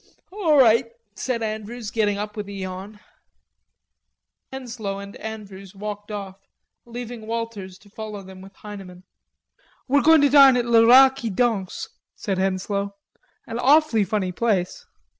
[0.31, 2.99] "All right," said Andrews, getting up with a yawn.
[4.51, 6.39] Henslowe and Andrews walked off,
[6.87, 9.03] leaving Walters to follow them with Heineman.
[9.87, 12.95] "We're going to dine at Le Rat qui Danse," said Henslowe,
[13.45, 14.87] "an awfully funny place....